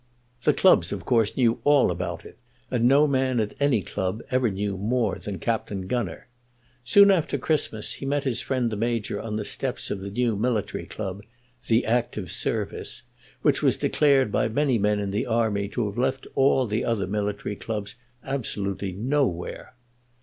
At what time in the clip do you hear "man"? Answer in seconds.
3.05-3.39